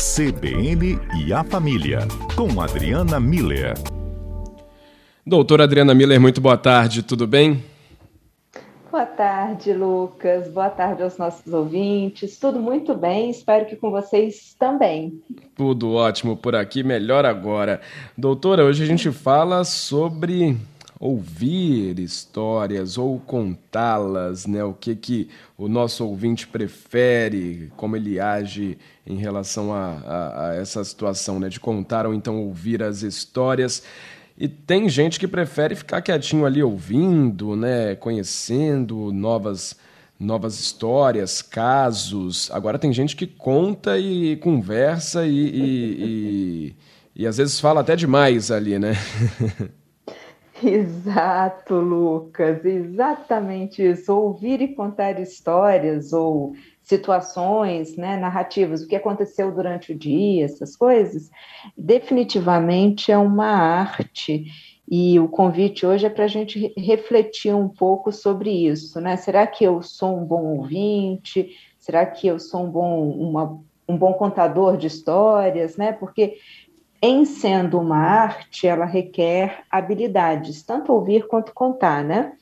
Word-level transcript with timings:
CBN 0.00 0.98
e 1.14 1.30
a 1.30 1.44
Família, 1.44 2.08
com 2.34 2.58
Adriana 2.58 3.20
Miller. 3.20 3.74
Doutora 5.26 5.64
Adriana 5.64 5.94
Miller, 5.94 6.18
muito 6.18 6.40
boa 6.40 6.56
tarde, 6.56 7.02
tudo 7.02 7.26
bem? 7.26 7.62
Boa 8.90 9.04
tarde, 9.04 9.74
Lucas. 9.74 10.48
Boa 10.48 10.70
tarde 10.70 11.02
aos 11.02 11.18
nossos 11.18 11.52
ouvintes. 11.52 12.38
Tudo 12.38 12.58
muito 12.58 12.94
bem, 12.94 13.28
espero 13.28 13.66
que 13.66 13.76
com 13.76 13.90
vocês 13.90 14.56
também. 14.58 15.22
Tudo 15.54 15.92
ótimo 15.92 16.34
por 16.34 16.56
aqui, 16.56 16.82
melhor 16.82 17.26
agora. 17.26 17.82
Doutora, 18.16 18.64
hoje 18.64 18.82
a 18.82 18.86
gente 18.86 19.12
fala 19.12 19.64
sobre 19.64 20.56
ouvir 21.00 21.98
histórias 21.98 22.98
ou 22.98 23.18
contá-las, 23.18 24.46
né? 24.46 24.62
O 24.62 24.74
que 24.74 24.94
que 24.94 25.30
o 25.56 25.66
nosso 25.66 26.06
ouvinte 26.06 26.46
prefere, 26.46 27.72
como 27.74 27.96
ele 27.96 28.20
age 28.20 28.76
em 29.06 29.16
relação 29.16 29.72
a, 29.72 29.94
a, 30.04 30.50
a 30.50 30.54
essa 30.56 30.84
situação, 30.84 31.40
né? 31.40 31.48
De 31.48 31.58
contar 31.58 32.06
ou 32.06 32.12
então 32.12 32.42
ouvir 32.44 32.82
as 32.82 33.02
histórias. 33.02 33.82
E 34.36 34.46
tem 34.46 34.90
gente 34.90 35.18
que 35.18 35.26
prefere 35.26 35.74
ficar 35.74 36.02
quietinho 36.02 36.44
ali 36.44 36.62
ouvindo, 36.62 37.56
né? 37.56 37.94
Conhecendo 37.94 39.10
novas 39.10 39.74
novas 40.18 40.60
histórias, 40.60 41.40
casos. 41.40 42.50
Agora 42.52 42.78
tem 42.78 42.92
gente 42.92 43.16
que 43.16 43.26
conta 43.26 43.98
e 43.98 44.36
conversa 44.36 45.26
e, 45.26 45.30
e, 45.30 46.04
e, 46.04 47.22
e 47.22 47.26
às 47.26 47.38
vezes 47.38 47.58
fala 47.58 47.80
até 47.80 47.96
demais 47.96 48.50
ali, 48.50 48.78
né? 48.78 48.92
Exato, 50.62 51.74
Lucas, 51.76 52.64
exatamente 52.64 53.82
isso. 53.82 54.12
Ouvir 54.14 54.60
e 54.60 54.74
contar 54.74 55.18
histórias 55.20 56.12
ou 56.12 56.52
situações, 56.82 57.96
né, 57.96 58.16
narrativas, 58.16 58.82
o 58.82 58.88
que 58.88 58.96
aconteceu 58.96 59.52
durante 59.52 59.92
o 59.92 59.98
dia, 59.98 60.44
essas 60.44 60.76
coisas, 60.76 61.30
definitivamente 61.76 63.12
é 63.12 63.18
uma 63.18 63.46
arte. 63.46 64.44
E 64.90 65.20
o 65.20 65.28
convite 65.28 65.86
hoje 65.86 66.06
é 66.06 66.10
para 66.10 66.24
a 66.24 66.28
gente 66.28 66.72
refletir 66.76 67.54
um 67.54 67.68
pouco 67.68 68.10
sobre 68.10 68.50
isso, 68.50 69.00
né? 69.00 69.16
Será 69.16 69.46
que 69.46 69.62
eu 69.62 69.80
sou 69.82 70.18
um 70.18 70.24
bom 70.24 70.56
ouvinte? 70.56 71.50
Será 71.78 72.04
que 72.04 72.26
eu 72.26 72.40
sou 72.40 72.64
um 72.64 72.70
bom, 72.70 73.08
uma, 73.08 73.60
um 73.88 73.96
bom 73.96 74.12
contador 74.14 74.76
de 74.76 74.88
histórias, 74.88 75.76
né? 75.76 75.92
Porque 75.92 76.38
em 77.02 77.24
sendo 77.24 77.78
uma 77.78 77.96
arte, 77.96 78.66
ela 78.66 78.84
requer 78.84 79.64
habilidades, 79.70 80.62
tanto 80.62 80.92
ouvir 80.92 81.26
quanto 81.26 81.54
contar, 81.54 82.04
né? 82.04 82.32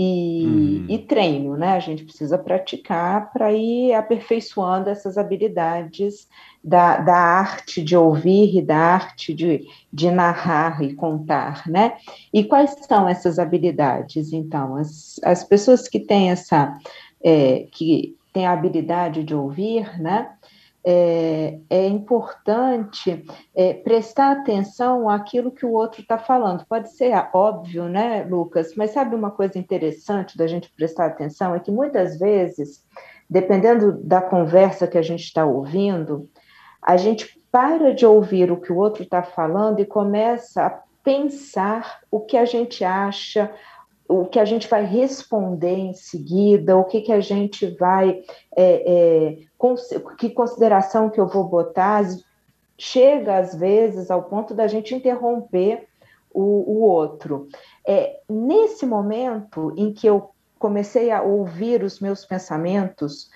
E, 0.00 0.44
uhum. 0.46 0.86
e 0.88 0.98
treino, 0.98 1.56
né? 1.56 1.72
A 1.72 1.80
gente 1.80 2.04
precisa 2.04 2.38
praticar 2.38 3.32
para 3.32 3.52
ir 3.52 3.92
aperfeiçoando 3.92 4.88
essas 4.88 5.18
habilidades 5.18 6.28
da, 6.62 6.98
da 6.98 7.16
arte 7.16 7.82
de 7.82 7.96
ouvir 7.96 8.56
e 8.56 8.62
da 8.62 8.76
arte 8.76 9.34
de, 9.34 9.66
de 9.92 10.10
narrar 10.10 10.82
e 10.82 10.94
contar, 10.94 11.68
né? 11.68 11.96
E 12.32 12.44
quais 12.44 12.76
são 12.86 13.08
essas 13.08 13.38
habilidades? 13.38 14.32
Então, 14.32 14.76
as, 14.76 15.20
as 15.24 15.42
pessoas 15.42 15.88
que 15.88 15.98
têm 15.98 16.30
essa, 16.30 16.78
é, 17.22 17.66
que 17.72 18.16
têm 18.32 18.46
a 18.46 18.52
habilidade 18.52 19.24
de 19.24 19.34
ouvir, 19.34 20.00
né? 20.00 20.30
É, 20.90 21.58
é 21.68 21.86
importante 21.86 23.22
é, 23.54 23.74
prestar 23.74 24.32
atenção 24.32 25.10
àquilo 25.10 25.50
que 25.50 25.66
o 25.66 25.72
outro 25.72 26.00
está 26.00 26.16
falando. 26.16 26.64
Pode 26.64 26.96
ser 26.96 27.12
óbvio, 27.34 27.90
né, 27.90 28.24
Lucas? 28.24 28.74
Mas 28.74 28.92
sabe 28.92 29.14
uma 29.14 29.30
coisa 29.30 29.58
interessante 29.58 30.38
da 30.38 30.46
gente 30.46 30.72
prestar 30.74 31.04
atenção? 31.04 31.54
É 31.54 31.60
que 31.60 31.70
muitas 31.70 32.18
vezes, 32.18 32.82
dependendo 33.28 34.02
da 34.02 34.22
conversa 34.22 34.86
que 34.86 34.96
a 34.96 35.02
gente 35.02 35.24
está 35.24 35.44
ouvindo, 35.44 36.26
a 36.80 36.96
gente 36.96 37.38
para 37.52 37.92
de 37.92 38.06
ouvir 38.06 38.50
o 38.50 38.58
que 38.58 38.72
o 38.72 38.78
outro 38.78 39.02
está 39.02 39.22
falando 39.22 39.80
e 39.80 39.84
começa 39.84 40.64
a 40.64 40.70
pensar 41.04 42.00
o 42.10 42.20
que 42.20 42.36
a 42.38 42.46
gente 42.46 42.82
acha, 42.82 43.52
o 44.08 44.24
que 44.24 44.40
a 44.40 44.44
gente 44.44 44.66
vai 44.66 44.84
responder 44.86 45.76
em 45.76 45.92
seguida, 45.92 46.76
o 46.76 46.84
que, 46.84 47.02
que 47.02 47.12
a 47.12 47.20
gente 47.20 47.66
vai, 47.78 48.22
é, 48.56 48.92
é, 48.92 49.38
cons 49.58 49.86
que 50.18 50.30
consideração 50.30 51.10
que 51.10 51.20
eu 51.20 51.28
vou 51.28 51.44
botar, 51.44 52.04
chega 52.78 53.36
às 53.36 53.54
vezes 53.54 54.10
ao 54.10 54.22
ponto 54.22 54.54
da 54.54 54.66
gente 54.66 54.94
interromper 54.94 55.86
o, 56.32 56.40
o 56.42 56.80
outro. 56.80 57.48
É, 57.86 58.20
nesse 58.28 58.86
momento 58.86 59.74
em 59.76 59.92
que 59.92 60.06
eu 60.06 60.30
comecei 60.58 61.10
a 61.10 61.22
ouvir 61.22 61.82
os 61.82 62.00
meus 62.00 62.24
pensamentos, 62.24 63.28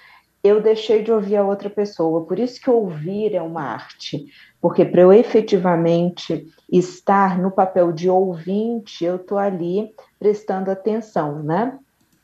eu 0.42 0.60
deixei 0.60 1.02
de 1.02 1.12
ouvir 1.12 1.36
a 1.36 1.44
outra 1.44 1.68
pessoa. 1.68 2.24
Por 2.24 2.38
isso 2.38 2.60
que 2.60 2.70
ouvir 2.70 3.34
é 3.34 3.42
uma 3.42 3.62
arte, 3.62 4.26
porque 4.62 4.84
para 4.84 5.00
eu 5.00 5.12
efetivamente 5.12 6.46
estar 6.70 7.36
no 7.36 7.50
papel 7.50 7.90
de 7.90 8.08
ouvinte, 8.08 9.04
eu 9.04 9.16
estou 9.16 9.36
ali 9.36 9.92
prestando 10.20 10.70
atenção, 10.70 11.42
né? 11.42 11.76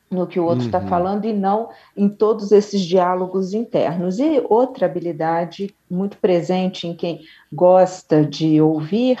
No 0.09 0.25
que 0.25 0.39
o 0.39 0.45
outro 0.45 0.65
está 0.65 0.79
uhum. 0.79 0.87
falando 0.87 1.25
e 1.25 1.33
não 1.33 1.69
em 1.95 2.07
todos 2.07 2.53
esses 2.53 2.81
diálogos 2.81 3.53
internos. 3.53 4.19
E 4.19 4.41
outra 4.49 4.85
habilidade 4.85 5.75
muito 5.91 6.17
presente 6.17 6.87
em 6.87 6.95
quem 6.95 7.19
gosta 7.51 8.25
de 8.25 8.59
ouvir 8.61 9.19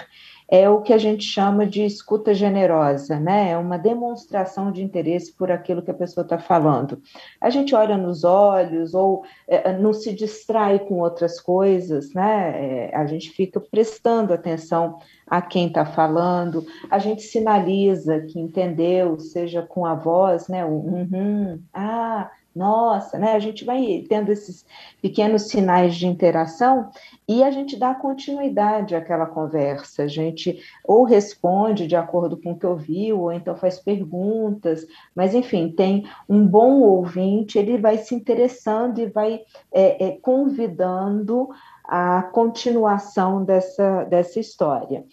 é 0.51 0.67
o 0.67 0.81
que 0.81 0.91
a 0.91 0.97
gente 0.97 1.23
chama 1.23 1.65
de 1.65 1.85
escuta 1.85 2.33
generosa, 2.33 3.19
né? 3.19 3.51
É 3.51 3.57
uma 3.57 3.77
demonstração 3.77 4.71
de 4.71 4.83
interesse 4.83 5.31
por 5.31 5.51
aquilo 5.51 5.81
que 5.81 5.91
a 5.91 5.93
pessoa 5.93 6.23
está 6.23 6.39
falando. 6.39 6.99
A 7.39 7.51
gente 7.51 7.75
olha 7.75 7.95
nos 7.95 8.23
olhos 8.23 8.95
ou 8.95 9.23
é, 9.47 9.77
não 9.77 9.93
se 9.93 10.11
distrai 10.11 10.79
com 10.79 10.99
outras 10.99 11.39
coisas, 11.39 12.13
né? 12.13 12.89
É, 12.89 12.95
a 12.95 13.05
gente 13.05 13.29
fica 13.29 13.59
prestando 13.59 14.33
atenção 14.33 14.97
a 15.27 15.39
quem 15.41 15.67
está 15.67 15.85
falando, 15.85 16.65
a 16.89 16.97
gente 16.97 17.21
sinaliza 17.21 18.21
que 18.21 18.39
entendeu, 18.39 19.19
seja 19.19 19.61
com 19.61 19.85
a 19.85 19.93
voz, 19.93 20.47
né? 20.47 20.65
O 20.65 20.69
uhum, 20.69 21.61
ah, 21.71 22.31
nossa, 22.59 23.17
né? 23.17 23.31
A 23.31 23.39
gente 23.39 23.63
vai 23.63 24.03
tendo 24.09 24.31
esses 24.33 24.65
pequenos 25.01 25.43
sinais 25.47 25.95
de 25.95 26.05
interação 26.05 26.91
e 27.25 27.41
a 27.41 27.49
gente 27.49 27.77
dá 27.77 27.95
continuidade 27.95 28.93
àquela 28.93 29.25
conversa. 29.25 30.03
A 30.03 30.07
gente 30.07 30.59
ou 30.83 31.05
responde 31.05 31.87
de 31.87 31.95
acordo 31.95 32.35
com 32.35 32.51
o 32.51 32.59
que 32.59 32.65
ouviu, 32.65 33.21
ou 33.21 33.31
então 33.31 33.55
faz 33.55 33.79
perguntas, 33.79 34.85
mas 35.15 35.33
enfim, 35.33 35.69
tem 35.71 36.05
um 36.27 36.45
bom 36.45 36.81
ouvinte, 36.81 37.57
ele 37.57 37.77
vai 37.77 37.97
se 37.97 38.13
interessando 38.13 38.99
e 38.99 39.05
vai 39.05 39.39
é, 39.71 40.07
é, 40.07 40.11
convidando 40.21 41.47
a 41.85 42.23
continuação 42.23 43.45
dessa, 43.45 44.03
dessa 44.03 44.37
história. 44.37 45.05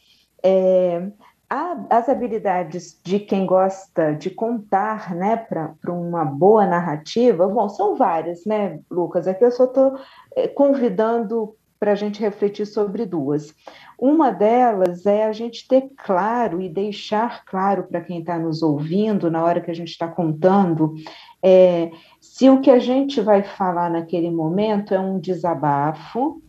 É, 0.43 1.11
as 1.49 2.09
habilidades 2.09 3.01
de 3.05 3.21
quem 3.21 3.47
gosta 3.47 4.15
de 4.15 4.31
contar, 4.31 5.15
né, 5.15 5.37
para 5.37 5.93
uma 5.93 6.25
boa 6.25 6.67
narrativa, 6.67 7.47
bom, 7.47 7.69
são 7.69 7.97
várias, 7.97 8.45
né, 8.45 8.81
Lucas? 8.91 9.29
Aqui 9.29 9.45
eu 9.45 9.53
só 9.53 9.65
estou 9.65 9.99
é, 10.35 10.49
convidando 10.49 11.55
para 11.79 11.93
a 11.93 11.95
gente 11.95 12.21
refletir 12.21 12.67
sobre 12.67 13.05
duas. 13.05 13.55
Uma 13.99 14.31
delas 14.31 15.07
é 15.07 15.25
a 15.25 15.33
gente 15.33 15.69
ter 15.69 15.91
claro 15.97 16.61
e 16.61 16.69
deixar 16.69 17.45
claro 17.45 17.85
para 17.85 18.01
quem 18.01 18.21
está 18.21 18.39
nos 18.39 18.63
ouvindo, 18.63 19.31
na 19.31 19.45
hora 19.45 19.61
que 19.61 19.71
a 19.71 19.75
gente 19.75 19.91
está 19.91 20.09
contando, 20.09 20.95
é, 21.43 21.91
se 22.21 22.49
o 22.51 22.61
que 22.61 22.71
a 22.71 22.79
gente 22.79 23.21
vai 23.21 23.43
falar 23.43 23.91
naquele 23.91 24.31
momento 24.31 24.93
é 24.93 24.99
um 24.99 25.19
desabafo, 25.19 26.43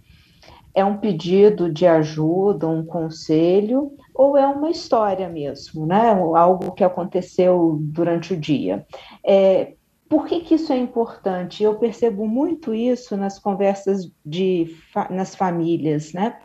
é 0.78 0.86
um 0.86 0.96
pedido 0.96 1.74
de 1.74 1.88
ajuda, 1.88 2.68
um 2.68 2.86
conselho, 2.86 3.94
ou 4.14 4.38
é 4.38 4.46
uma 4.46 4.70
história 4.70 5.28
mesmo, 5.28 5.88
né? 5.88 6.12
Algo 6.36 6.72
que 6.74 6.84
aconteceu 6.84 7.80
durante 7.82 8.36
o 8.36 8.38
dia. 8.38 8.86
É, 9.26 9.74
por 10.08 10.28
que, 10.28 10.42
que 10.42 10.54
isso 10.54 10.72
é 10.72 10.78
importante? 10.78 11.64
Eu 11.64 11.80
percebo 11.80 12.28
muito 12.28 12.76
isso 12.76 13.18
nas 13.18 13.40
conversas 13.40 14.08
de, 14.24 14.76
nas 15.09 15.34
famílias, 15.34 16.14
né? 16.14 16.38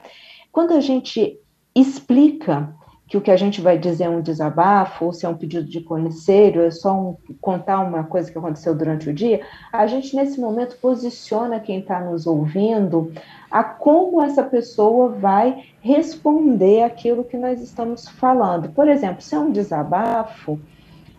Quando 0.50 0.73
a 0.73 0.81
gente 0.81 1.38
explica 1.75 2.75
que 3.12 3.19
o 3.19 3.20
que 3.20 3.31
a 3.31 3.37
gente 3.37 3.61
vai 3.61 3.76
dizer 3.76 4.05
é 4.05 4.09
um 4.09 4.23
desabafo, 4.23 5.05
ou 5.05 5.12
se 5.12 5.26
é 5.26 5.29
um 5.29 5.37
pedido 5.37 5.69
de 5.69 5.82
conselho, 5.82 6.62
é 6.62 6.70
só 6.70 6.99
um, 6.99 7.17
contar 7.43 7.81
uma 7.81 8.05
coisa 8.05 8.32
que 8.32 8.38
aconteceu 8.38 8.75
durante 8.75 9.11
o 9.11 9.12
dia, 9.12 9.43
a 9.70 9.87
gente 9.87 10.17
nesse 10.17 10.41
momento 10.41 10.79
posiciona 10.81 11.61
quem 11.61 11.81
está 11.81 12.00
nos 12.00 12.26
ouvindo 12.26 13.12
a 13.50 13.62
como 13.62 14.23
essa 14.23 14.43
pessoa 14.43 15.11
vai 15.11 15.62
responder 15.82 16.85
aquilo 16.85 17.23
que 17.23 17.37
nós 17.37 17.61
estamos 17.61 18.09
falando. 18.09 18.70
Por 18.70 18.88
exemplo, 18.88 19.20
se 19.20 19.35
é 19.35 19.38
um 19.38 19.53
desabafo, 19.53 20.59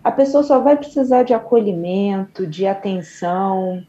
a 0.03 0.11
pessoa 0.11 0.41
só 0.41 0.57
vai 0.57 0.75
precisar 0.75 1.21
de 1.21 1.35
acolhimento, 1.35 2.47
de 2.47 2.65
atenção, 2.65 3.85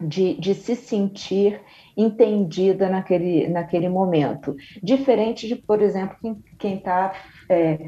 de, 0.00 0.34
de 0.34 0.54
se 0.54 0.76
sentir 0.76 1.60
entendida 1.96 2.88
naquele, 2.88 3.48
naquele 3.48 3.88
momento. 3.88 4.54
Diferente 4.82 5.48
de, 5.48 5.56
por 5.56 5.80
exemplo, 5.80 6.16
quem 6.58 6.76
está 6.76 7.14
é, 7.48 7.78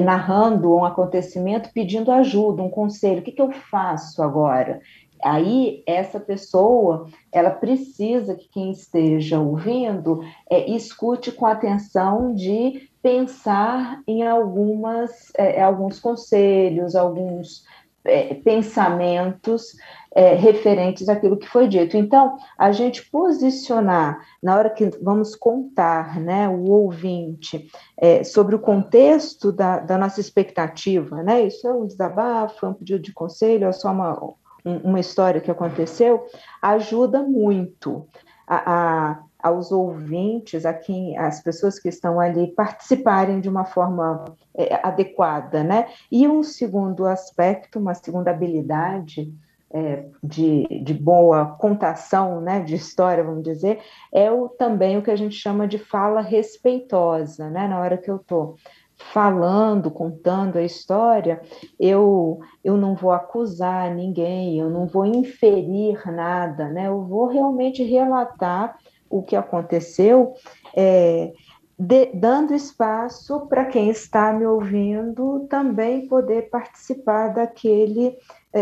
narrando 0.00 0.74
um 0.74 0.84
acontecimento 0.84 1.70
pedindo 1.72 2.12
ajuda, 2.12 2.62
um 2.62 2.70
conselho: 2.70 3.20
o 3.20 3.22
que, 3.22 3.32
que 3.32 3.42
eu 3.42 3.52
faço 3.52 4.22
agora? 4.22 4.80
aí 5.22 5.82
essa 5.86 6.20
pessoa 6.20 7.08
ela 7.32 7.50
precisa 7.50 8.34
que 8.34 8.48
quem 8.48 8.70
esteja 8.70 9.40
ouvindo 9.40 10.20
é, 10.48 10.70
escute 10.70 11.32
com 11.32 11.46
atenção 11.46 12.34
de 12.34 12.88
pensar 13.02 14.00
em 14.06 14.26
algumas 14.26 15.32
é, 15.36 15.62
alguns 15.62 15.98
conselhos, 15.98 16.94
alguns 16.94 17.64
é, 18.04 18.34
pensamentos 18.34 19.76
é, 20.16 20.34
referentes 20.34 21.10
àquilo 21.10 21.36
que 21.36 21.46
foi 21.46 21.68
dito. 21.68 21.94
Então, 21.94 22.38
a 22.56 22.72
gente 22.72 23.04
posicionar, 23.10 24.18
na 24.42 24.56
hora 24.56 24.70
que 24.70 24.88
vamos 25.02 25.36
contar 25.36 26.18
né, 26.18 26.48
o 26.48 26.70
ouvinte 26.70 27.68
é, 27.98 28.24
sobre 28.24 28.54
o 28.54 28.58
contexto 28.58 29.52
da, 29.52 29.78
da, 29.78 29.98
nossa 29.98 30.18
expectativa, 30.18 31.22
né? 31.22 31.42
Isso 31.42 31.68
é 31.68 31.72
um 31.72 31.86
desabafo, 31.86 32.64
é 32.64 32.68
um 32.70 32.72
pedido 32.72 33.02
de 33.02 33.12
conselho, 33.12 33.66
é 33.66 33.72
só 33.72 33.92
uma, 33.92 34.18
uma 34.64 34.98
história 34.98 35.38
que 35.38 35.50
aconteceu, 35.50 36.24
ajuda 36.62 37.22
muito 37.22 38.06
a, 38.46 39.10
a 39.10 39.22
aos 39.38 39.70
ouvintes, 39.70 40.66
a 40.66 40.72
quem, 40.72 41.16
as 41.16 41.40
pessoas 41.40 41.78
que 41.78 41.88
estão 41.88 42.18
ali 42.18 42.48
participarem 42.48 43.38
de 43.38 43.48
uma 43.48 43.64
forma 43.64 44.24
é, 44.56 44.80
adequada, 44.82 45.62
né? 45.62 45.86
E 46.10 46.26
um 46.26 46.42
segundo 46.42 47.06
aspecto, 47.06 47.78
uma 47.78 47.94
segunda 47.94 48.32
habilidade 48.32 49.32
é, 49.72 50.06
de, 50.22 50.66
de 50.82 50.94
boa 50.94 51.46
contação, 51.58 52.40
né, 52.40 52.60
de 52.60 52.74
história, 52.74 53.24
vamos 53.24 53.42
dizer, 53.42 53.80
é 54.12 54.30
o, 54.30 54.48
também 54.48 54.96
o 54.96 55.02
que 55.02 55.10
a 55.10 55.16
gente 55.16 55.34
chama 55.34 55.66
de 55.66 55.78
fala 55.78 56.20
respeitosa, 56.20 57.50
né? 57.50 57.66
Na 57.66 57.80
hora 57.80 57.98
que 57.98 58.10
eu 58.10 58.16
estou 58.16 58.56
falando, 58.96 59.90
contando 59.90 60.56
a 60.56 60.62
história, 60.62 61.40
eu, 61.78 62.40
eu 62.64 62.76
não 62.76 62.94
vou 62.94 63.12
acusar 63.12 63.94
ninguém, 63.94 64.58
eu 64.58 64.70
não 64.70 64.86
vou 64.86 65.04
inferir 65.04 66.00
nada, 66.10 66.68
né? 66.68 66.86
Eu 66.86 67.02
vou 67.02 67.26
realmente 67.26 67.82
relatar 67.82 68.78
o 69.10 69.22
que 69.22 69.36
aconteceu, 69.36 70.34
é, 70.74 71.32
de, 71.78 72.06
dando 72.14 72.54
espaço 72.54 73.46
para 73.48 73.66
quem 73.66 73.90
está 73.90 74.32
me 74.32 74.46
ouvindo 74.46 75.46
também 75.50 76.08
poder 76.08 76.48
participar 76.48 77.28
daquele 77.28 78.16
é, 78.52 78.60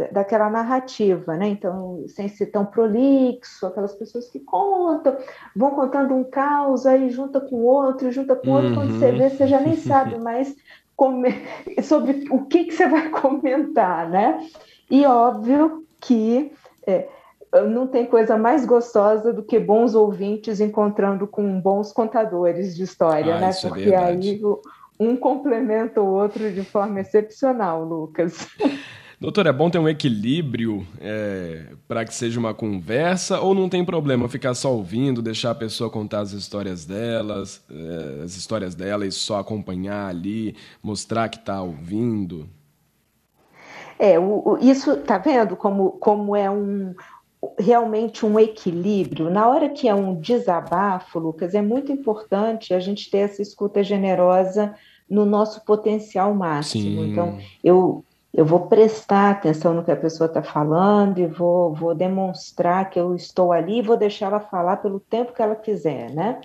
é 0.00 0.08
daquela 0.10 0.50
narrativa, 0.50 1.36
né? 1.36 1.46
Então, 1.46 2.04
sem 2.08 2.26
ser 2.26 2.46
tão 2.46 2.66
prolixo, 2.66 3.66
aquelas 3.66 3.94
pessoas 3.94 4.28
que 4.28 4.40
contam, 4.40 5.16
vão 5.54 5.70
contando 5.70 6.14
um 6.14 6.24
caos, 6.24 6.84
aí 6.84 7.08
junta 7.10 7.40
com 7.40 7.56
outro, 7.62 8.10
junta 8.10 8.34
com 8.34 8.50
outro, 8.50 8.70
uhum. 8.70 8.74
quando 8.74 8.98
você 8.98 9.12
vê, 9.12 9.30
você 9.30 9.46
já 9.46 9.60
nem 9.60 9.76
sabe 9.76 10.18
mais 10.18 10.52
sobre 11.84 12.26
o 12.30 12.44
que, 12.46 12.64
que 12.64 12.72
você 12.72 12.88
vai 12.88 13.08
comentar, 13.10 14.08
né? 14.08 14.44
E 14.90 15.06
óbvio 15.06 15.86
que 16.00 16.52
é, 16.86 17.08
não 17.68 17.86
tem 17.86 18.06
coisa 18.06 18.36
mais 18.36 18.64
gostosa 18.64 19.32
do 19.32 19.42
que 19.42 19.58
bons 19.58 19.94
ouvintes 19.94 20.60
encontrando 20.60 21.26
com 21.26 21.60
bons 21.60 21.92
contadores 21.92 22.76
de 22.76 22.84
história, 22.84 23.36
ah, 23.36 23.40
né? 23.40 23.50
É 23.50 23.68
Porque 23.68 23.90
é 23.90 23.96
aí 23.96 24.40
um 24.98 25.16
complementa 25.16 26.00
o 26.00 26.06
outro 26.06 26.52
de 26.52 26.62
forma 26.62 27.00
excepcional, 27.00 27.82
Lucas. 27.84 28.46
Doutor, 29.18 29.46
é 29.46 29.52
bom 29.52 29.68
ter 29.68 29.78
um 29.78 29.88
equilíbrio 29.88 30.86
é, 30.98 31.74
para 31.86 32.06
que 32.06 32.14
seja 32.14 32.40
uma 32.40 32.54
conversa 32.54 33.38
ou 33.40 33.54
não 33.54 33.68
tem 33.68 33.84
problema 33.84 34.28
ficar 34.30 34.54
só 34.54 34.72
ouvindo, 34.72 35.20
deixar 35.20 35.50
a 35.50 35.54
pessoa 35.54 35.90
contar 35.90 36.20
as 36.20 36.32
histórias 36.32 36.86
delas, 36.86 37.62
é, 37.70 38.24
as 38.24 38.34
histórias 38.34 38.74
dela 38.74 39.04
e 39.06 39.12
só 39.12 39.38
acompanhar 39.38 40.08
ali, 40.08 40.56
mostrar 40.82 41.28
que 41.28 41.36
está 41.36 41.60
ouvindo? 41.60 42.48
É, 43.98 44.18
o, 44.18 44.42
o, 44.52 44.58
isso 44.58 44.96
tá 44.96 45.18
vendo 45.18 45.54
como, 45.54 45.90
como 45.92 46.34
é 46.34 46.50
um, 46.50 46.94
realmente 47.58 48.26
um 48.26 48.38
equilíbrio. 48.38 49.30
Na 49.30 49.48
hora 49.48 49.68
que 49.68 49.88
é 49.88 49.94
um 49.94 50.14
desabafo, 50.14 51.18
Lucas, 51.18 51.54
é 51.54 51.62
muito 51.62 51.90
importante 51.90 52.74
a 52.74 52.80
gente 52.80 53.10
ter 53.10 53.18
essa 53.18 53.40
escuta 53.40 53.82
generosa 53.82 54.74
no 55.08 55.24
nosso 55.24 55.64
potencial 55.64 56.34
máximo. 56.34 57.02
Sim. 57.02 57.10
Então, 57.10 57.38
eu, 57.64 58.04
eu 58.32 58.44
vou 58.44 58.66
prestar 58.66 59.30
atenção 59.30 59.74
no 59.74 59.82
que 59.82 59.90
a 59.90 59.96
pessoa 59.96 60.26
está 60.26 60.42
falando 60.42 61.18
e 61.18 61.26
vou, 61.26 61.74
vou 61.74 61.94
demonstrar 61.94 62.90
que 62.90 63.00
eu 63.00 63.14
estou 63.14 63.52
ali 63.52 63.78
e 63.78 63.82
vou 63.82 63.96
deixar 63.96 64.26
ela 64.26 64.40
falar 64.40 64.76
pelo 64.76 65.00
tempo 65.00 65.32
que 65.32 65.42
ela 65.42 65.56
quiser, 65.56 66.10
né? 66.10 66.40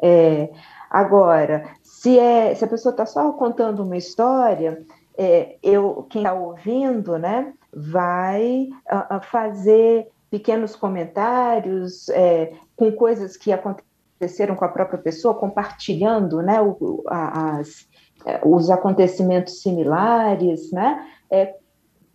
É, 0.00 0.50
agora, 0.90 1.70
se, 1.82 2.18
é, 2.18 2.54
se 2.54 2.64
a 2.64 2.68
pessoa 2.68 2.90
está 2.90 3.04
só 3.04 3.32
contando 3.32 3.82
uma 3.82 3.96
história, 3.96 4.84
é, 5.18 5.56
eu, 5.62 6.06
quem 6.08 6.22
está 6.22 6.34
ouvindo, 6.34 7.18
né, 7.18 7.52
vai 7.72 8.68
uh, 8.90 9.20
fazer 9.22 10.08
pequenos 10.30 10.74
comentários 10.74 12.08
é, 12.10 12.52
com 12.74 12.90
coisas 12.92 13.36
que 13.36 13.52
aconteceram 13.52 14.54
com 14.54 14.64
a 14.64 14.68
própria 14.68 14.98
pessoa, 14.98 15.34
compartilhando 15.34 16.42
né, 16.42 16.60
o, 16.60 17.02
as, 17.06 17.86
é, 18.24 18.40
os 18.44 18.70
acontecimentos 18.70 19.62
similares, 19.62 20.70
né, 20.72 21.06
é, 21.30 21.54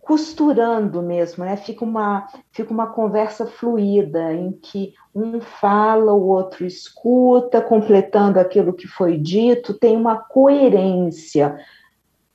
costurando 0.00 1.00
mesmo, 1.00 1.44
né, 1.44 1.56
fica, 1.56 1.84
uma, 1.84 2.26
fica 2.50 2.72
uma 2.72 2.88
conversa 2.88 3.46
fluida 3.46 4.32
em 4.32 4.50
que 4.52 4.94
um 5.14 5.40
fala, 5.40 6.12
o 6.12 6.26
outro 6.26 6.66
escuta, 6.66 7.60
completando 7.60 8.40
aquilo 8.40 8.72
que 8.72 8.88
foi 8.88 9.16
dito, 9.16 9.74
tem 9.74 9.96
uma 9.96 10.16
coerência 10.16 11.56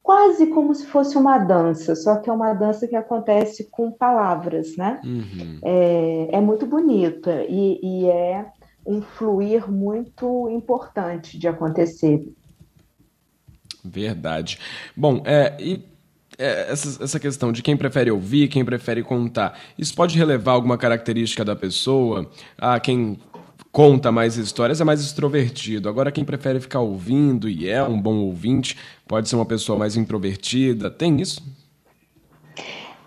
quase 0.07 0.47
como 0.47 0.73
se 0.73 0.87
fosse 0.87 1.17
uma 1.17 1.37
dança, 1.37 1.93
só 1.93 2.15
que 2.15 2.29
é 2.29 2.33
uma 2.33 2.53
dança 2.53 2.87
que 2.87 2.95
acontece 2.95 3.65
com 3.69 3.91
palavras, 3.91 4.77
né? 4.77 5.01
Uhum. 5.03 5.59
É, 5.61 6.29
é, 6.31 6.39
muito 6.39 6.65
bonita 6.65 7.43
e, 7.43 7.77
e, 7.83 8.05
é 8.05 8.45
um 8.85 9.01
fluir 9.01 9.69
muito 9.69 10.47
importante 10.49 11.37
de 11.37 11.45
acontecer. 11.45 12.25
Verdade. 13.83 14.57
Bom, 14.95 15.21
é, 15.25 15.57
e 15.59 15.83
é, 16.37 16.71
essa, 16.71 17.03
essa 17.03 17.19
questão 17.19 17.51
de 17.51 17.61
quem 17.61 17.75
prefere 17.75 18.09
ouvir, 18.09 18.47
quem 18.47 18.63
prefere 18.63 19.03
contar, 19.03 19.59
isso 19.77 19.93
pode 19.93 20.17
relevar 20.17 20.53
alguma 20.53 20.77
característica 20.77 21.43
da 21.43 21.55
pessoa? 21.55 22.31
Ah, 22.57 22.79
quem 22.79 23.19
conta 23.77 24.11
mais 24.11 24.37
histórias 24.37 24.81
é 24.81 24.83
mais 24.83 24.99
extrovertido. 25.01 25.87
Agora, 25.87 26.11
quem 26.11 26.25
prefere 26.25 26.59
ficar 26.59 26.79
ouvindo 26.79 27.47
e 27.47 27.69
é 27.69 27.83
um 27.83 28.01
bom 28.01 28.15
ouvinte, 28.21 28.75
pode 29.07 29.29
ser 29.29 29.35
uma 29.35 29.45
pessoa 29.45 29.77
mais 29.77 29.95
introvertida. 29.95 30.89
Tem 30.89 31.21
isso? 31.21 31.43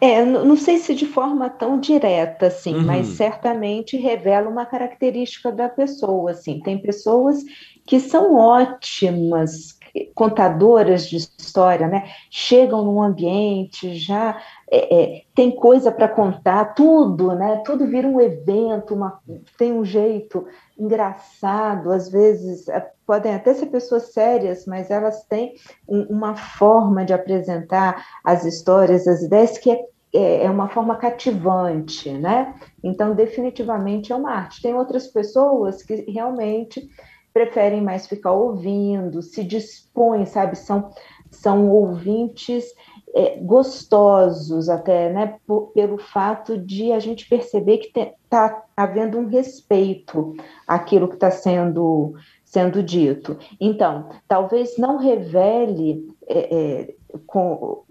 É, 0.00 0.24
não 0.24 0.56
sei 0.56 0.78
se 0.78 0.94
de 0.94 1.06
forma 1.06 1.50
tão 1.50 1.80
direta, 1.80 2.46
assim, 2.46 2.76
uhum. 2.76 2.82
mas 2.82 3.08
certamente 3.08 3.96
revela 3.96 4.48
uma 4.48 4.64
característica 4.64 5.50
da 5.50 5.68
pessoa, 5.68 6.30
assim. 6.30 6.60
Tem 6.60 6.78
pessoas 6.78 7.42
que 7.84 7.98
são 7.98 8.36
ótimas 8.36 9.76
contadoras 10.14 11.08
de 11.08 11.16
história, 11.16 11.88
né? 11.88 12.04
Chegam 12.30 12.84
num 12.84 13.02
ambiente 13.02 13.94
já 13.94 14.40
é, 14.70 15.02
é, 15.02 15.22
tem 15.34 15.50
coisa 15.50 15.90
para 15.90 16.08
contar, 16.08 16.74
tudo, 16.74 17.34
né? 17.34 17.62
Tudo 17.64 17.86
vira 17.86 18.06
um 18.06 18.20
evento, 18.20 18.94
uma, 18.94 19.20
tem 19.58 19.72
um 19.72 19.84
jeito 19.84 20.46
engraçado, 20.78 21.90
às 21.90 22.08
vezes 22.08 22.68
é, 22.68 22.88
podem 23.06 23.34
até 23.34 23.52
ser 23.52 23.66
pessoas 23.66 24.12
sérias, 24.12 24.66
mas 24.66 24.90
elas 24.90 25.24
têm 25.24 25.54
um, 25.88 26.02
uma 26.04 26.36
forma 26.36 27.04
de 27.04 27.12
apresentar 27.12 28.04
as 28.24 28.44
histórias, 28.44 29.08
as 29.08 29.22
ideias 29.22 29.58
que 29.58 29.70
é, 29.70 29.84
é, 30.12 30.44
é 30.44 30.50
uma 30.50 30.68
forma 30.68 30.96
cativante, 30.96 32.10
né? 32.12 32.54
Então, 32.82 33.14
definitivamente 33.14 34.12
é 34.12 34.16
uma 34.16 34.32
arte. 34.32 34.62
Tem 34.62 34.74
outras 34.74 35.06
pessoas 35.08 35.82
que 35.82 36.10
realmente 36.10 36.88
preferem 37.32 37.80
mais 37.80 38.06
ficar 38.06 38.32
ouvindo, 38.32 39.22
se 39.22 39.44
dispõem, 39.44 40.26
sabe? 40.26 40.56
São, 40.56 40.90
são 41.30 41.70
ouvintes 41.70 42.64
é, 43.14 43.36
gostosos 43.38 44.68
até, 44.68 45.12
né, 45.12 45.38
pelo 45.74 45.98
fato 45.98 46.56
de 46.58 46.92
a 46.92 46.98
gente 46.98 47.28
perceber 47.28 47.78
que 47.78 47.98
está 48.24 48.64
havendo 48.76 49.18
um 49.18 49.26
respeito 49.26 50.34
àquilo 50.66 51.08
que 51.08 51.14
está 51.14 51.30
sendo, 51.30 52.14
sendo 52.44 52.82
dito. 52.82 53.36
Então, 53.60 54.08
talvez 54.28 54.78
não 54.78 54.96
revele 54.96 56.08
é, 56.28 56.56
é, 56.56 56.94
com, 57.26 57.82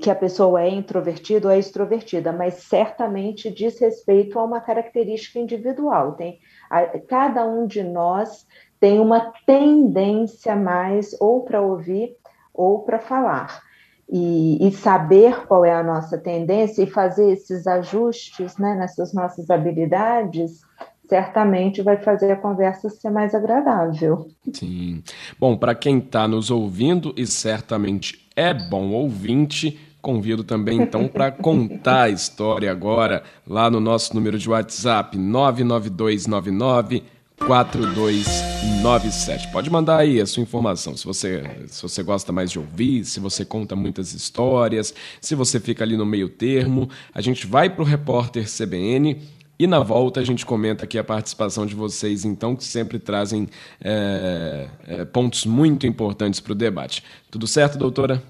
que 0.00 0.10
a 0.10 0.14
pessoa 0.14 0.62
é 0.62 0.68
introvertida 0.70 1.48
ou 1.48 1.52
é 1.52 1.58
extrovertida, 1.58 2.32
mas 2.32 2.54
certamente 2.54 3.50
diz 3.50 3.78
respeito 3.78 4.38
a 4.38 4.44
uma 4.44 4.60
característica 4.60 5.38
individual. 5.38 6.12
Tem, 6.12 6.38
a, 6.70 6.98
cada 7.00 7.44
um 7.44 7.66
de 7.66 7.82
nós 7.82 8.46
tem 8.82 8.98
uma 8.98 9.32
tendência 9.46 10.56
mais 10.56 11.14
ou 11.20 11.42
para 11.42 11.62
ouvir 11.62 12.16
ou 12.52 12.80
para 12.80 12.98
falar 12.98 13.62
e, 14.10 14.58
e, 14.66 14.72
saber 14.72 15.46
qual 15.46 15.64
é 15.64 15.72
a 15.72 15.84
nossa 15.84 16.18
tendência 16.18 16.82
e 16.82 16.90
fazer 16.90 17.30
esses 17.30 17.68
ajustes 17.68 18.58
né, 18.58 18.74
nessas 18.74 19.14
nossas 19.14 19.50
habilidades, 19.50 20.62
certamente 21.08 21.80
vai 21.80 21.96
fazer 21.98 22.32
a 22.32 22.36
conversa 22.36 22.90
ser 22.90 23.10
mais 23.10 23.36
agradável. 23.36 24.26
Sim. 24.52 25.00
Bom, 25.38 25.56
para 25.56 25.76
quem 25.76 25.98
está 25.98 26.26
nos 26.26 26.50
ouvindo 26.50 27.14
e 27.16 27.24
certamente 27.24 28.28
é 28.34 28.52
bom 28.52 28.90
ouvinte, 28.90 29.78
Convido 30.02 30.42
também 30.42 30.82
então 30.82 31.06
para 31.06 31.30
contar 31.40 32.02
a 32.02 32.10
história 32.10 32.72
agora 32.72 33.22
lá 33.46 33.70
no 33.70 33.78
nosso 33.78 34.12
número 34.16 34.36
de 34.36 34.50
WhatsApp 34.50 35.16
99299 35.16 37.04
4297. 37.46 39.48
Pode 39.48 39.70
mandar 39.70 39.98
aí 39.98 40.20
a 40.20 40.26
sua 40.26 40.42
informação, 40.42 40.96
se 40.96 41.04
você, 41.04 41.42
se 41.66 41.82
você 41.82 42.02
gosta 42.02 42.32
mais 42.32 42.50
de 42.50 42.58
ouvir, 42.58 43.04
se 43.04 43.20
você 43.20 43.44
conta 43.44 43.74
muitas 43.74 44.14
histórias, 44.14 44.94
se 45.20 45.34
você 45.34 45.58
fica 45.58 45.84
ali 45.84 45.96
no 45.96 46.06
meio 46.06 46.28
termo. 46.28 46.88
A 47.12 47.20
gente 47.20 47.46
vai 47.46 47.68
para 47.68 47.82
o 47.82 47.84
repórter 47.84 48.46
CBN 48.46 49.20
e 49.58 49.66
na 49.66 49.80
volta 49.80 50.20
a 50.20 50.24
gente 50.24 50.44
comenta 50.44 50.84
aqui 50.84 50.98
a 50.98 51.04
participação 51.04 51.64
de 51.64 51.74
vocês, 51.74 52.24
então, 52.24 52.56
que 52.56 52.64
sempre 52.64 52.98
trazem 52.98 53.48
é, 53.80 54.66
é, 54.86 55.04
pontos 55.04 55.46
muito 55.46 55.86
importantes 55.86 56.40
para 56.40 56.52
o 56.52 56.54
debate. 56.54 57.04
Tudo 57.30 57.46
certo, 57.46 57.78
doutora? 57.78 58.22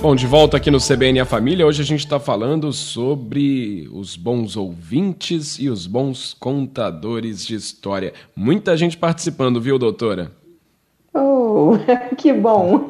Bom, 0.00 0.14
de 0.14 0.26
volta 0.26 0.58
aqui 0.58 0.70
no 0.70 0.78
CBN 0.78 1.20
A 1.20 1.24
Família, 1.24 1.66
hoje 1.66 1.80
a 1.80 1.84
gente 1.84 2.00
está 2.00 2.20
falando 2.20 2.72
sobre 2.72 3.88
os 3.92 4.14
bons 4.14 4.56
ouvintes 4.56 5.58
e 5.58 5.70
os 5.70 5.86
bons 5.86 6.34
contadores 6.34 7.44
de 7.44 7.54
história. 7.54 8.12
Muita 8.36 8.76
gente 8.76 8.96
participando, 8.96 9.60
viu, 9.60 9.78
doutora? 9.78 10.30
Oh, 11.14 11.72
que 12.16 12.32
bom! 12.32 12.86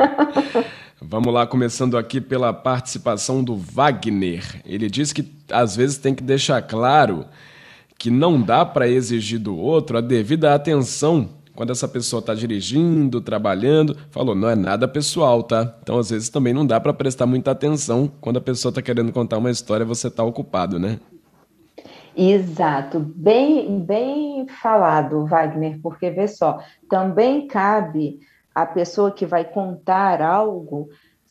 Vamos 1.00 1.32
lá, 1.32 1.46
começando 1.46 1.96
aqui 1.96 2.20
pela 2.20 2.52
participação 2.52 3.44
do 3.44 3.54
Wagner. 3.54 4.60
Ele 4.66 4.90
diz 4.90 5.12
que 5.12 5.24
às 5.50 5.76
vezes 5.76 5.98
tem 5.98 6.14
que 6.14 6.22
deixar 6.22 6.60
claro 6.62 7.24
que 7.98 8.10
não 8.10 8.40
dá 8.40 8.64
para 8.64 8.88
exigir 8.88 9.38
do 9.38 9.56
outro 9.56 9.98
a 9.98 10.00
devida 10.00 10.54
atenção 10.54 11.28
quando 11.54 11.70
essa 11.72 11.88
pessoa 11.88 12.20
está 12.20 12.34
dirigindo, 12.34 13.20
trabalhando, 13.20 13.96
falou, 14.10 14.34
não 14.34 14.48
é 14.48 14.54
nada 14.54 14.86
pessoal, 14.86 15.42
tá? 15.42 15.74
Então, 15.82 15.98
às 15.98 16.10
vezes, 16.10 16.28
também 16.28 16.52
não 16.52 16.66
dá 16.66 16.78
para 16.78 16.92
prestar 16.92 17.24
muita 17.24 17.50
atenção 17.50 18.12
quando 18.20 18.36
a 18.36 18.42
pessoa 18.42 18.70
está 18.70 18.82
querendo 18.82 19.10
contar 19.10 19.38
uma 19.38 19.50
história 19.50 19.84
você 19.84 20.08
está 20.08 20.22
ocupado, 20.22 20.78
né? 20.78 21.00
Exato, 22.14 23.00
bem, 23.00 23.80
bem 23.80 24.46
falado, 24.48 25.26
Wagner, 25.26 25.78
porque 25.82 26.10
vê 26.10 26.28
só, 26.28 26.58
também 26.88 27.46
cabe 27.46 28.20
a 28.54 28.64
pessoa 28.64 29.10
que 29.10 29.26
vai 29.26 29.44
contar 29.44 30.22
algo 30.22 30.88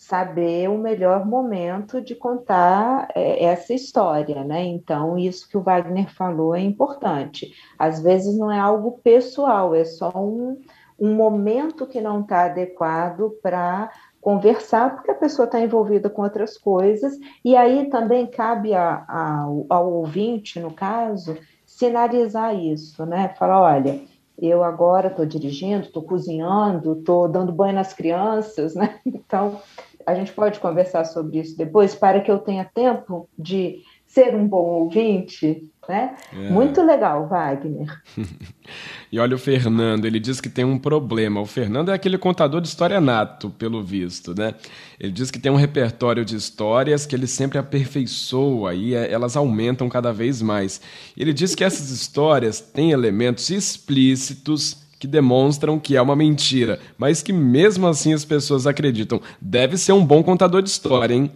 saber 0.07 0.69
o 0.69 0.77
melhor 0.77 1.25
momento 1.25 1.99
de 1.99 2.13
contar 2.13 3.07
é, 3.15 3.43
essa 3.45 3.73
história, 3.73 4.43
né? 4.43 4.63
Então, 4.63 5.17
isso 5.17 5.49
que 5.49 5.57
o 5.57 5.63
Wagner 5.63 6.13
falou 6.13 6.55
é 6.55 6.61
importante. 6.61 7.51
Às 7.77 8.01
vezes 8.01 8.37
não 8.37 8.51
é 8.51 8.59
algo 8.59 8.99
pessoal, 9.03 9.73
é 9.73 9.83
só 9.83 10.11
um, 10.15 10.61
um 10.99 11.15
momento 11.15 11.87
que 11.87 11.99
não 11.99 12.21
está 12.21 12.45
adequado 12.45 13.31
para 13.41 13.89
conversar, 14.21 14.95
porque 14.95 15.09
a 15.09 15.15
pessoa 15.15 15.45
está 15.45 15.59
envolvida 15.59 16.07
com 16.07 16.21
outras 16.21 16.55
coisas, 16.55 17.17
e 17.43 17.55
aí 17.55 17.89
também 17.89 18.27
cabe 18.27 18.75
a, 18.75 19.03
a, 19.07 19.47
ao 19.69 19.91
ouvinte, 19.91 20.59
no 20.59 20.71
caso, 20.71 21.35
sinalizar 21.65 22.55
isso, 22.55 23.05
né? 23.07 23.33
Falar, 23.39 23.59
olha, 23.61 24.01
eu 24.37 24.63
agora 24.63 25.07
estou 25.07 25.25
dirigindo, 25.25 25.85
estou 25.85 26.03
cozinhando, 26.03 26.93
estou 26.93 27.27
dando 27.27 27.51
banho 27.51 27.73
nas 27.73 27.93
crianças, 27.93 28.75
né? 28.75 28.99
Então, 29.05 29.59
a 30.05 30.13
gente 30.13 30.31
pode 30.31 30.59
conversar 30.59 31.05
sobre 31.05 31.39
isso 31.39 31.57
depois, 31.57 31.95
para 31.95 32.21
que 32.21 32.31
eu 32.31 32.39
tenha 32.39 32.65
tempo 32.65 33.29
de 33.37 33.81
ser 34.07 34.35
um 34.35 34.47
bom 34.47 34.63
ouvinte, 34.63 35.69
né? 35.89 36.15
É. 36.31 36.49
Muito 36.49 36.81
legal, 36.81 37.27
Wagner. 37.27 38.01
e 39.11 39.19
olha 39.19 39.35
o 39.35 39.39
Fernando, 39.39 40.05
ele 40.05 40.19
diz 40.19 40.39
que 40.39 40.47
tem 40.47 40.63
um 40.63 40.79
problema. 40.79 41.41
O 41.41 41.45
Fernando 41.45 41.89
é 41.89 41.93
aquele 41.93 42.17
contador 42.17 42.61
de 42.61 42.67
história 42.67 43.01
nato, 43.01 43.49
pelo 43.49 43.83
visto, 43.83 44.33
né? 44.33 44.53
Ele 44.99 45.11
diz 45.11 45.29
que 45.29 45.39
tem 45.39 45.51
um 45.51 45.57
repertório 45.57 46.23
de 46.23 46.35
histórias 46.35 47.05
que 47.05 47.15
ele 47.15 47.27
sempre 47.27 47.57
aperfeiçoa 47.57 48.73
e 48.73 48.95
é, 48.95 49.11
elas 49.11 49.35
aumentam 49.35 49.89
cada 49.89 50.13
vez 50.13 50.41
mais. 50.41 50.79
Ele 51.17 51.33
diz 51.33 51.53
que 51.53 51.63
essas 51.63 51.89
histórias 51.89 52.61
têm 52.61 52.91
elementos 52.91 53.49
explícitos 53.49 54.84
que 55.05 55.07
demonstram 55.07 55.79
que 55.79 55.95
é 55.95 56.01
uma 56.01 56.15
mentira, 56.15 56.79
mas 56.97 57.21
que 57.21 57.31
mesmo 57.31 57.87
assim 57.87 58.13
as 58.13 58.25
pessoas 58.25 58.65
acreditam. 58.65 59.21
Deve 59.39 59.77
ser 59.77 59.93
um 59.93 60.03
bom 60.03 60.23
contador 60.23 60.63
de 60.63 60.69
história, 60.69 61.13
hein? 61.13 61.31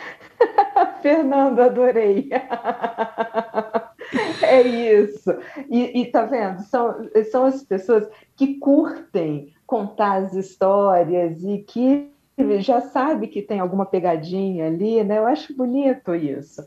Fernando, 1.00 1.60
adorei. 1.60 2.28
é 4.42 4.62
isso. 4.62 5.34
E, 5.70 6.02
e 6.02 6.06
tá 6.06 6.26
vendo? 6.26 6.62
São, 6.64 7.08
são 7.30 7.44
as 7.46 7.62
pessoas 7.62 8.06
que 8.36 8.58
curtem 8.58 9.54
contar 9.66 10.16
as 10.16 10.34
histórias 10.34 11.42
e 11.42 11.58
que 11.58 12.10
já 12.58 12.82
sabe 12.82 13.28
que 13.28 13.40
tem 13.40 13.60
alguma 13.60 13.86
pegadinha 13.86 14.66
ali, 14.66 15.02
né? 15.02 15.18
Eu 15.18 15.26
acho 15.26 15.56
bonito 15.56 16.14
isso. 16.14 16.62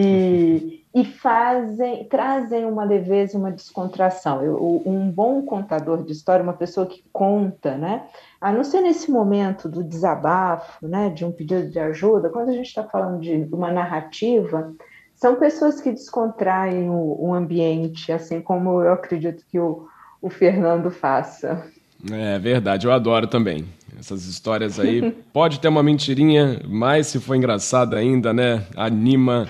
E, 0.00 0.84
e 0.94 1.04
fazem, 1.04 2.04
trazem 2.04 2.64
uma 2.64 2.84
leveza 2.84 3.36
uma 3.36 3.50
descontração. 3.50 4.42
Eu, 4.42 4.82
um 4.86 5.10
bom 5.10 5.42
contador 5.42 6.02
de 6.02 6.12
história, 6.12 6.42
uma 6.42 6.52
pessoa 6.52 6.86
que 6.86 7.04
conta, 7.12 7.76
né? 7.76 8.04
A 8.40 8.52
não 8.52 8.64
ser 8.64 8.80
nesse 8.80 9.10
momento 9.10 9.68
do 9.68 9.82
desabafo, 9.82 10.86
né, 10.86 11.10
de 11.10 11.24
um 11.24 11.32
pedido 11.32 11.68
de 11.68 11.78
ajuda, 11.78 12.30
quando 12.30 12.50
a 12.50 12.52
gente 12.52 12.66
está 12.66 12.84
falando 12.84 13.20
de 13.20 13.48
uma 13.52 13.70
narrativa, 13.72 14.72
são 15.14 15.34
pessoas 15.34 15.80
que 15.80 15.90
descontraem 15.90 16.88
o, 16.88 17.16
o 17.20 17.34
ambiente, 17.34 18.12
assim 18.12 18.40
como 18.40 18.80
eu 18.82 18.92
acredito 18.92 19.44
que 19.50 19.58
o, 19.58 19.88
o 20.22 20.30
Fernando 20.30 20.90
faça. 20.90 21.66
É 22.10 22.38
verdade, 22.38 22.86
eu 22.86 22.92
adoro 22.92 23.26
também. 23.26 23.64
Essas 23.98 24.26
histórias 24.26 24.78
aí. 24.78 25.10
Pode 25.32 25.58
ter 25.58 25.66
uma 25.66 25.82
mentirinha, 25.82 26.60
mas 26.64 27.08
se 27.08 27.18
for 27.18 27.34
engraçado 27.34 27.96
ainda, 27.96 28.32
né? 28.32 28.64
Anima 28.76 29.48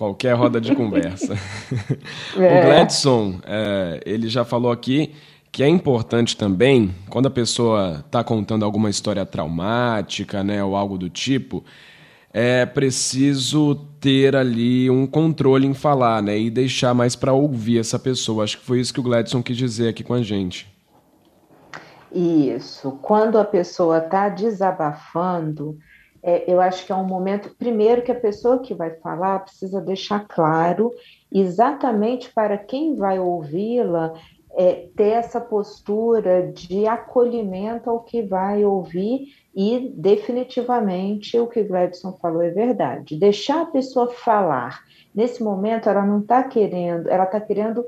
qualquer 0.00 0.34
roda 0.34 0.58
de 0.58 0.74
conversa. 0.74 1.36
É. 2.36 2.60
O 2.60 2.66
Gladson, 2.66 3.40
é, 3.44 4.00
ele 4.06 4.28
já 4.28 4.44
falou 4.44 4.70
aqui 4.72 5.12
que 5.52 5.62
é 5.62 5.68
importante 5.68 6.36
também, 6.36 6.94
quando 7.10 7.26
a 7.26 7.30
pessoa 7.30 8.02
está 8.06 8.22
contando 8.24 8.64
alguma 8.64 8.88
história 8.88 9.26
traumática, 9.26 10.42
né, 10.42 10.62
ou 10.62 10.76
algo 10.76 10.96
do 10.96 11.10
tipo, 11.10 11.64
é 12.32 12.64
preciso 12.64 13.74
ter 14.00 14.36
ali 14.36 14.88
um 14.88 15.06
controle 15.06 15.66
em 15.66 15.74
falar, 15.74 16.22
né, 16.22 16.38
e 16.38 16.48
deixar 16.48 16.94
mais 16.94 17.16
para 17.16 17.32
ouvir 17.32 17.78
essa 17.78 17.98
pessoa. 17.98 18.44
Acho 18.44 18.58
que 18.58 18.64
foi 18.64 18.80
isso 18.80 18.94
que 18.94 19.00
o 19.00 19.02
Gladson 19.02 19.42
quis 19.42 19.56
dizer 19.56 19.88
aqui 19.88 20.04
com 20.04 20.14
a 20.14 20.22
gente. 20.22 20.66
Isso. 22.12 22.92
Quando 23.02 23.38
a 23.38 23.44
pessoa 23.44 23.98
está 23.98 24.28
desabafando, 24.28 25.76
é, 26.22 26.44
eu 26.52 26.60
acho 26.60 26.84
que 26.84 26.92
é 26.92 26.94
um 26.94 27.06
momento, 27.06 27.54
primeiro, 27.58 28.02
que 28.02 28.12
a 28.12 28.20
pessoa 28.20 28.58
que 28.58 28.74
vai 28.74 28.90
falar 28.90 29.40
precisa 29.40 29.80
deixar 29.80 30.26
claro 30.28 30.92
exatamente 31.32 32.30
para 32.32 32.58
quem 32.58 32.94
vai 32.94 33.18
ouvi-la 33.18 34.14
é, 34.52 34.88
ter 34.96 35.10
essa 35.10 35.40
postura 35.40 36.50
de 36.52 36.86
acolhimento 36.86 37.88
ao 37.88 38.00
que 38.00 38.22
vai 38.22 38.64
ouvir 38.64 39.28
e 39.54 39.92
definitivamente 39.96 41.38
o 41.38 41.46
que 41.46 41.62
Gladson 41.62 42.12
falou 42.20 42.42
é 42.42 42.50
verdade. 42.50 43.16
Deixar 43.16 43.62
a 43.62 43.66
pessoa 43.66 44.10
falar. 44.10 44.80
Nesse 45.14 45.42
momento, 45.42 45.88
ela 45.88 46.04
não 46.04 46.20
está 46.20 46.42
querendo, 46.42 47.08
ela 47.08 47.24
está 47.24 47.40
querendo 47.40 47.84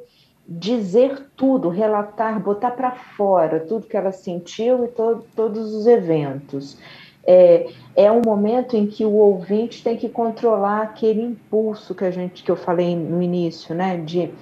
dizer 0.48 1.26
tudo, 1.36 1.68
relatar, 1.68 2.40
botar 2.42 2.72
para 2.72 2.92
fora 2.92 3.60
tudo 3.60 3.86
que 3.86 3.96
ela 3.96 4.10
sentiu 4.10 4.84
e 4.84 4.88
to 4.88 5.22
todos 5.36 5.72
os 5.72 5.86
eventos 5.86 6.78
é, 7.26 7.68
é 7.94 8.10
um 8.10 8.22
momento 8.24 8.76
em 8.76 8.86
que 8.86 9.04
o 9.04 9.12
ouvinte 9.12 9.82
tem 9.82 9.96
que 9.96 10.08
controlar 10.08 10.82
aquele 10.82 11.22
impulso 11.22 11.94
que 11.94 12.04
a 12.04 12.10
gente 12.10 12.42
que 12.42 12.50
eu 12.50 12.56
falei 12.56 12.96
no 12.96 13.22
início, 13.22 13.74
né? 13.74 13.96
De 13.96 14.32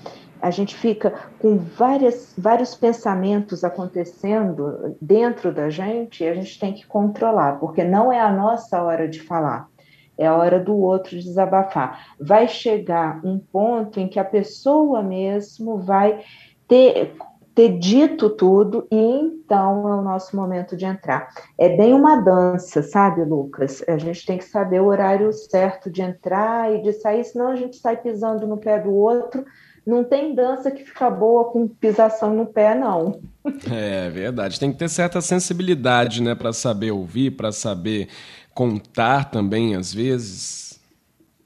a 0.40 0.50
gente 0.50 0.74
fica 0.74 1.12
com 1.38 1.58
várias, 1.58 2.34
vários 2.36 2.74
pensamentos 2.74 3.62
acontecendo 3.62 4.96
dentro 5.00 5.52
da 5.52 5.68
gente 5.68 6.24
e 6.24 6.28
a 6.28 6.34
gente 6.34 6.58
tem 6.58 6.72
que 6.72 6.86
controlar, 6.86 7.58
porque 7.60 7.84
não 7.84 8.10
é 8.10 8.20
a 8.20 8.32
nossa 8.32 8.82
hora 8.82 9.06
de 9.06 9.20
falar, 9.20 9.68
é 10.16 10.26
a 10.26 10.34
hora 10.34 10.58
do 10.58 10.74
outro 10.76 11.10
desabafar. 11.18 12.14
Vai 12.18 12.48
chegar 12.48 13.20
um 13.22 13.38
ponto 13.38 14.00
em 14.00 14.08
que 14.08 14.18
a 14.18 14.24
pessoa 14.24 15.02
mesmo 15.02 15.78
vai 15.78 16.20
ter 16.66 17.14
ter 17.54 17.78
dito 17.78 18.30
tudo 18.30 18.86
e 18.90 18.96
então 18.96 19.88
é 19.88 19.94
o 19.96 20.02
nosso 20.02 20.36
momento 20.36 20.76
de 20.76 20.84
entrar. 20.84 21.28
É 21.58 21.76
bem 21.76 21.92
uma 21.92 22.16
dança, 22.16 22.82
sabe, 22.82 23.24
Lucas? 23.24 23.82
A 23.88 23.98
gente 23.98 24.24
tem 24.24 24.38
que 24.38 24.44
saber 24.44 24.80
o 24.80 24.86
horário 24.86 25.32
certo 25.32 25.90
de 25.90 26.02
entrar 26.02 26.72
e 26.72 26.82
de 26.82 26.92
sair, 26.92 27.24
senão 27.24 27.48
a 27.48 27.56
gente 27.56 27.76
sai 27.76 27.96
pisando 27.96 28.46
no 28.46 28.56
pé 28.56 28.78
do 28.78 28.92
outro. 28.92 29.44
Não 29.84 30.04
tem 30.04 30.34
dança 30.34 30.70
que 30.70 30.84
fica 30.84 31.10
boa 31.10 31.50
com 31.50 31.66
pisação 31.66 32.34
no 32.34 32.46
pé, 32.46 32.74
não. 32.74 33.20
É 33.70 34.08
verdade. 34.10 34.60
Tem 34.60 34.70
que 34.70 34.78
ter 34.78 34.88
certa 34.88 35.20
sensibilidade, 35.20 36.22
né, 36.22 36.34
para 36.34 36.52
saber 36.52 36.92
ouvir, 36.92 37.32
para 37.32 37.50
saber 37.50 38.08
contar 38.54 39.30
também, 39.30 39.74
às 39.74 39.92
vezes. 39.92 40.80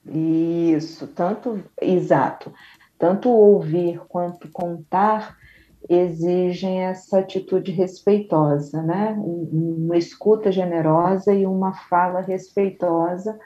Isso, 0.05 1.07
tanto 1.07 1.63
exato. 1.81 2.53
Tanto 2.99 3.29
ouvir 3.29 3.99
quanto 4.07 4.47
contar 4.49 5.37
exigem 5.89 6.83
essa 6.83 7.19
atitude 7.19 7.71
respeitosa, 7.71 8.81
né? 8.81 9.15
Uma 9.19 9.97
escuta 9.97 10.51
generosa 10.51 11.33
e 11.33 11.45
uma 11.45 11.73
fala 11.73 12.21
respeitosa 12.21 13.37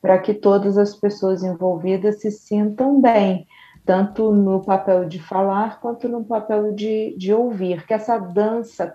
para 0.00 0.18
que 0.18 0.34
todas 0.34 0.76
as 0.78 0.94
pessoas 0.94 1.42
envolvidas 1.42 2.20
se 2.20 2.30
sintam 2.30 3.00
bem, 3.00 3.46
tanto 3.84 4.32
no 4.32 4.62
papel 4.62 5.06
de 5.06 5.20
falar 5.20 5.80
quanto 5.80 6.08
no 6.08 6.24
papel 6.24 6.72
de, 6.72 7.14
de 7.16 7.32
ouvir, 7.32 7.86
que 7.86 7.94
essa 7.94 8.18
dança 8.18 8.94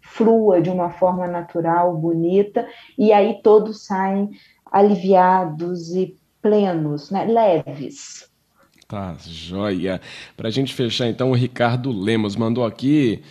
flua 0.00 0.60
de 0.60 0.68
uma 0.68 0.90
forma 0.90 1.26
natural, 1.26 1.96
bonita, 1.96 2.66
e 2.98 3.12
aí 3.12 3.40
todos 3.42 3.86
saem 3.86 4.30
aliviados 4.70 5.94
e 5.94 6.18
plenos, 6.40 7.10
né? 7.10 7.24
leves. 7.24 8.31
Tá, 8.92 9.16
joia. 9.26 10.02
Para 10.36 10.48
a 10.48 10.50
gente 10.50 10.74
fechar, 10.74 11.08
então, 11.08 11.30
o 11.30 11.34
Ricardo 11.34 11.90
Lemos 11.90 12.36
mandou 12.36 12.62
aqui 12.62 13.22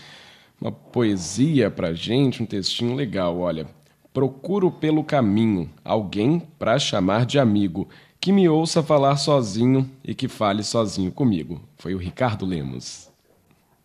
uma 0.60 0.72
poesia 0.72 1.70
para 1.70 1.94
gente, 1.94 2.42
um 2.42 2.48
textinho 2.48 2.96
legal. 2.96 3.38
Olha, 3.38 3.68
procuro 4.12 4.72
pelo 4.72 5.04
caminho 5.04 5.70
alguém 5.86 6.42
para 6.58 6.80
chamar 6.80 7.28
de 7.28 7.38
amigo, 7.38 7.88
que 8.20 8.32
me 8.32 8.50
ouça 8.50 8.82
falar 8.82 9.18
sozinho 9.18 9.88
e 10.04 10.16
que 10.16 10.28
fale 10.28 10.64
sozinho 10.64 11.12
comigo. 11.12 11.62
Foi 11.78 11.94
o 11.94 12.00
Ricardo 12.00 12.44
Lemos. 12.44 13.12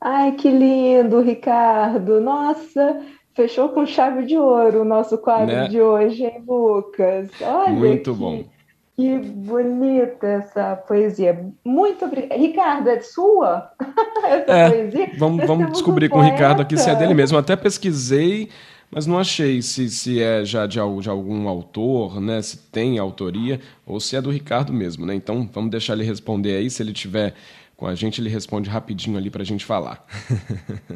Ai, 0.01 0.33
que 0.33 0.51
lindo, 0.51 1.21
Ricardo. 1.21 2.23
Nossa, 2.23 3.03
fechou 3.35 3.69
com 3.69 3.85
chave 3.85 4.25
de 4.25 4.39
ouro 4.39 4.81
o 4.81 4.85
nosso 4.87 5.19
quadro 5.19 5.55
né? 5.55 5.69
de 5.69 5.83
hoje, 5.83 6.25
hein, 6.25 6.43
Lucas? 6.49 7.29
Olha 7.39 7.71
Muito 7.71 8.15
que... 8.15 8.19
bom. 8.19 8.56
Que 8.97 9.19
bonita 9.19 10.27
essa 10.27 10.75
poesia. 10.75 11.47
Muito 11.63 12.07
obrigada. 12.07 12.35
Ricardo, 12.35 12.89
é 12.89 13.01
sua 13.01 13.71
essa 14.25 14.53
é, 14.53 14.71
poesia? 14.71 15.11
Vamos, 15.19 15.47
vamos 15.47 15.73
descobrir 15.73 16.09
com 16.09 16.19
o 16.19 16.23
Ricardo 16.23 16.63
aqui 16.63 16.79
se 16.79 16.89
é 16.89 16.95
dele 16.95 17.13
mesmo. 17.13 17.37
Até 17.37 17.55
pesquisei, 17.57 18.49
mas 18.91 19.07
não 19.07 19.19
achei 19.19 19.61
se, 19.61 19.91
se 19.91 20.23
é 20.23 20.47
já 20.47 20.67
de, 20.67 20.79
de, 21.01 21.11
algum 21.11 21.47
autor, 21.47 22.23
né? 22.23 22.41
Se 22.41 22.57
tem 22.57 22.99
autoria, 22.99 23.61
ou 23.85 24.01
se 24.01 24.17
é 24.17 24.23
do 24.23 24.31
Ricardo 24.31 24.73
mesmo, 24.73 25.05
né? 25.05 25.15
Então 25.15 25.47
vamos 25.53 25.71
deixar 25.71 25.93
ele 25.93 26.05
responder 26.05 26.57
aí. 26.57 26.71
Se 26.71 26.83
ele 26.83 26.95
tiver 26.95 27.35
com 27.77 27.87
a 27.87 27.95
gente, 27.95 28.23
ele 28.23 28.31
responde 28.31 28.71
rapidinho 28.71 29.19
ali 29.19 29.29
para 29.29 29.43
a 29.43 29.45
gente 29.45 29.67
falar. 29.67 30.07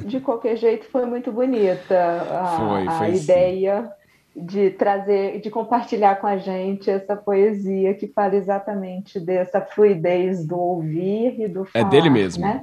De 0.07 0.21
qualquer 0.21 0.57
jeito, 0.57 0.87
foi 0.87 1.05
muito 1.05 1.31
bonita 1.31 1.95
a, 2.31 2.57
foi, 2.57 2.85
foi 2.97 3.07
a 3.07 3.11
ideia 3.11 3.93
de 4.35 4.71
trazer, 4.71 5.41
de 5.41 5.51
compartilhar 5.51 6.17
com 6.17 6.27
a 6.27 6.37
gente 6.37 6.89
essa 6.89 7.17
poesia 7.17 7.95
que 7.95 8.07
fala 8.07 8.37
exatamente 8.37 9.19
dessa 9.19 9.61
fluidez 9.61 10.47
do 10.47 10.59
ouvir 10.59 11.41
e 11.41 11.49
do 11.49 11.65
falar. 11.65 11.87
É 11.87 11.89
dele 11.89 12.11
mesmo. 12.11 12.45
Né? 12.45 12.63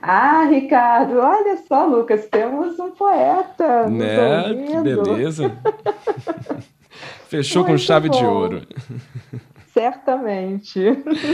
Ah, 0.00 0.44
Ricardo, 0.44 1.18
olha 1.18 1.56
só, 1.66 1.86
Lucas, 1.86 2.26
temos 2.26 2.78
um 2.78 2.90
poeta. 2.90 3.88
Né? 3.88 4.54
Que 4.54 4.80
beleza. 4.80 5.52
Fechou 7.26 7.62
Muito 7.62 7.72
com 7.72 7.78
chave 7.78 8.08
bom. 8.08 8.18
de 8.18 8.24
ouro. 8.24 8.62
Certamente. 9.74 10.80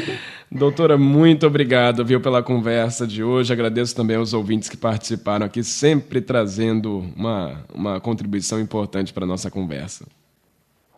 Doutora, 0.50 0.97
muito 0.97 1.47
obrigado, 1.47 2.02
viu, 2.02 2.23
pela 2.23 2.42
conversa 2.42 3.06
de 3.06 3.23
hoje. 3.23 3.52
Agradeço 3.52 3.94
também 3.94 4.16
aos 4.16 4.32
ouvintes 4.32 4.70
que 4.70 4.78
participaram 4.78 5.44
aqui, 5.44 5.62
sempre 5.62 6.23
trazendo 6.23 7.04
uma, 7.14 7.62
uma 7.73 8.00
contribuição 8.00 8.59
importante 8.59 9.12
para 9.12 9.25
a 9.25 9.26
nossa 9.26 9.50
conversa. 9.50 10.06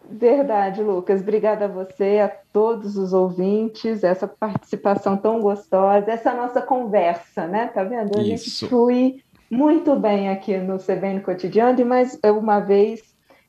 Verdade, 0.09 0.83
Lucas. 0.83 1.21
Obrigada 1.21 1.65
a 1.65 1.69
você, 1.69 2.21
a 2.21 2.29
todos 2.29 2.97
os 2.97 3.13
ouvintes, 3.13 4.05
essa 4.05 4.29
participação 4.29 5.17
tão 5.17 5.41
gostosa, 5.41 6.13
essa 6.13 6.33
nossa 6.33 6.63
conversa, 6.63 7.49
né? 7.49 7.67
Tá 7.67 7.83
vendo? 7.83 8.17
A 8.17 8.23
Isso. 8.23 8.51
gente 8.51 8.69
flui 8.69 9.21
muito 9.51 9.97
bem 9.97 10.29
aqui 10.29 10.57
no 10.59 10.79
CBN 10.79 11.21
Cotidiano. 11.23 11.81
E 11.81 11.85
mais 11.85 12.17
uma 12.25 12.61
vez, 12.61 13.01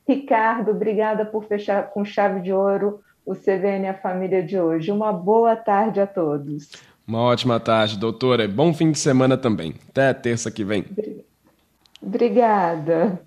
Ricardo, 0.07 0.71
obrigada 0.71 1.25
por 1.25 1.43
fechar 1.43 1.91
com 1.91 2.03
chave 2.03 2.41
de 2.41 2.51
ouro 2.51 2.99
o 3.25 3.33
CVN 3.33 3.87
A 3.89 3.93
Família 3.93 4.43
de 4.43 4.59
hoje. 4.59 4.91
Uma 4.91 5.11
boa 5.11 5.55
tarde 5.55 5.99
a 5.99 6.07
todos. 6.07 6.71
Uma 7.07 7.21
ótima 7.21 7.59
tarde, 7.59 7.97
doutora. 7.97 8.47
Bom 8.47 8.73
fim 8.73 8.91
de 8.91 8.99
semana 8.99 9.37
também. 9.37 9.75
Até 9.89 10.13
terça 10.13 10.49
que 10.49 10.63
vem. 10.63 10.85
Obrigada. 12.01 13.19